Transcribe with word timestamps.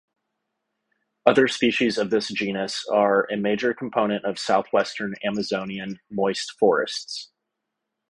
Other 1.27 1.47
species 1.47 1.99
of 1.99 2.09
this 2.09 2.29
genus 2.29 2.83
are 2.91 3.25
a 3.29 3.37
major 3.37 3.71
component 3.75 4.25
of 4.25 4.39
Southwestern 4.39 5.13
Amazonian 5.23 5.99
moist 6.09 6.53
forests. 6.57 7.29